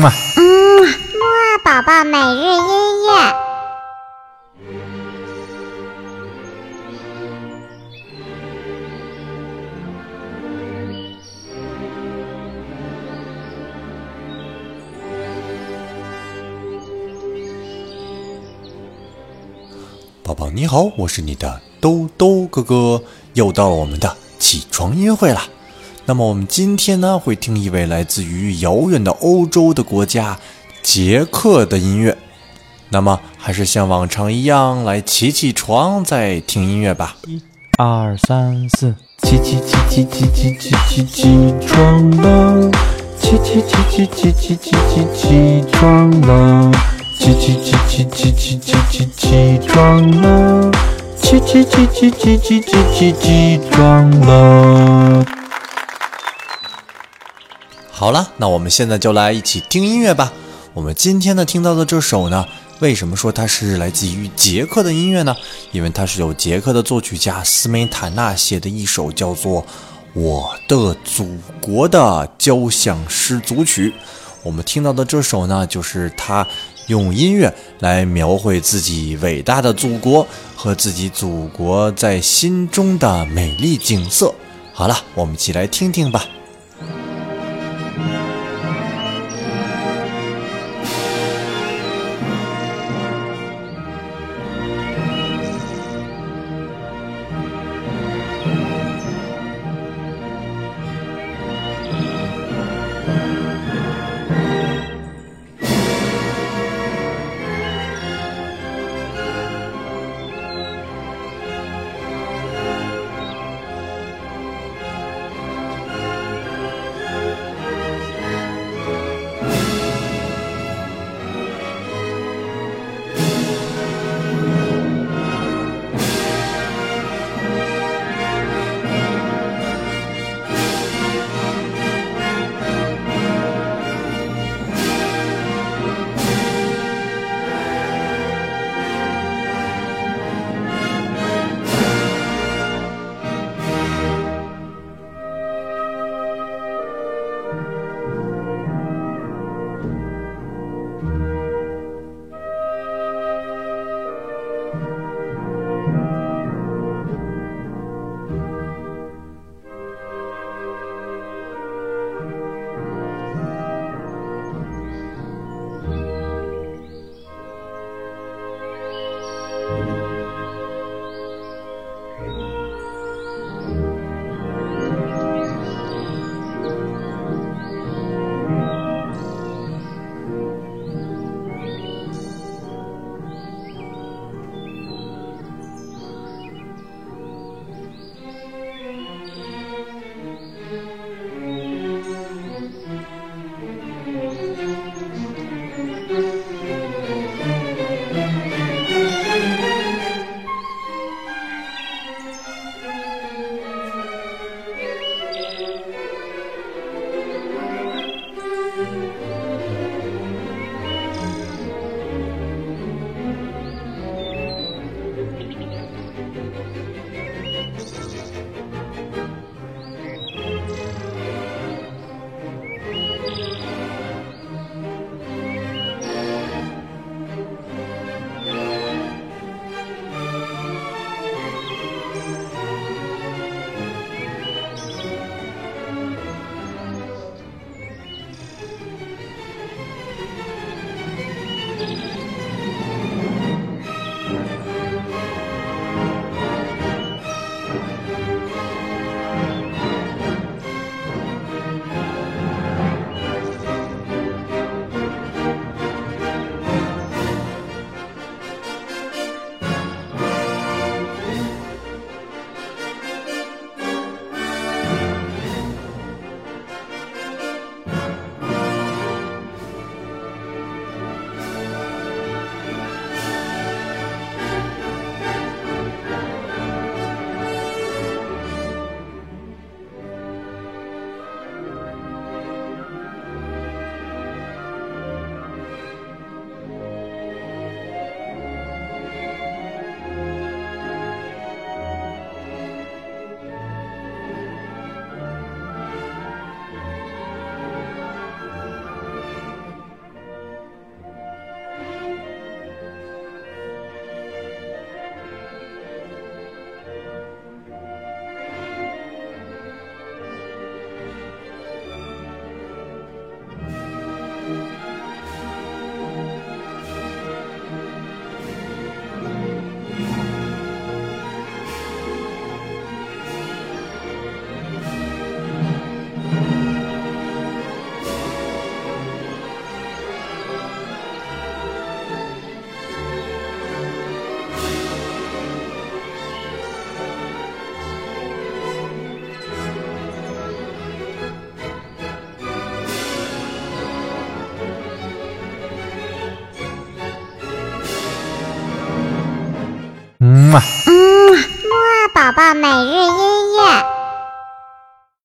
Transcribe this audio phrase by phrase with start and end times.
[0.00, 0.10] 嘛。
[0.36, 0.42] 嗯，
[0.82, 3.34] 木二宝宝每日音乐。
[20.22, 23.02] 宝宝你好，我是你的兜兜哥哥，
[23.34, 25.42] 又到了我们的起床音乐会啦。
[26.06, 30.38] 那么我们今天呢，会听一位来自于遥远的欧洲的国家
[30.82, 32.16] 捷克的音乐。
[32.88, 37.16] 那么还是像往常一样，来起起床再听音乐吧。
[37.26, 37.40] 一、
[37.78, 42.70] 二、三、四，起起起起起起起起起床了，
[43.20, 46.72] 起起起起起起起起起床了。
[47.20, 50.70] 起起起起起起起起起床了，
[51.20, 55.39] 起起起起起起起起起床了。
[58.00, 60.32] 好了，那我们现在就来一起听音乐吧。
[60.72, 62.46] 我们今天呢听到的这首呢，
[62.78, 65.36] 为什么说它是来自于捷克的音乐呢？
[65.70, 69.60] 因为它是由捷克的作曲家斯梅塔纳写的一首叫做
[70.14, 73.92] 《我的祖国》的交响诗组曲。
[74.42, 76.48] 我们听到的这首呢，就是他
[76.86, 80.26] 用音乐来描绘自己伟大的祖国
[80.56, 84.34] 和自己祖国在心中的美丽景色。
[84.72, 86.24] 好了，我们一起来听听吧。